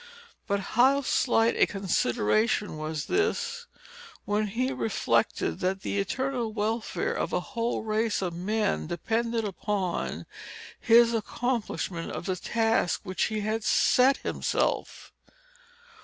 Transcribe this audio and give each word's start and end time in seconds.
But 0.47 0.61
how 0.73 1.01
slight 1.01 1.55
a 1.57 1.67
consideration 1.67 2.75
was 2.77 3.05
this, 3.05 3.67
when 4.25 4.47
he 4.47 4.71
reflected 4.73 5.59
that 5.59 5.81
the 5.83 5.99
eternal 5.99 6.51
welfare 6.51 7.13
of 7.13 7.31
a 7.31 7.39
whole 7.53 7.83
race 7.83 8.19
of 8.23 8.33
men 8.33 8.87
depended 8.87 9.45
upon 9.45 10.25
his 10.79 11.13
accomplishment 11.13 12.13
of 12.13 12.25
the 12.25 12.35
task 12.35 13.01
which 13.03 13.25
he 13.25 13.41
had 13.41 13.63
set 13.63 14.17
himself! 14.17 15.13